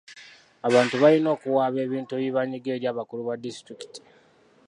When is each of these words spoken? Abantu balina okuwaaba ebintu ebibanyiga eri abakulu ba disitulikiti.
Abantu 0.67 0.95
balina 1.01 1.29
okuwaaba 1.35 1.77
ebintu 1.85 2.11
ebibanyiga 2.13 2.69
eri 2.75 2.85
abakulu 2.91 3.21
ba 3.27 3.35
disitulikiti. 3.43 4.01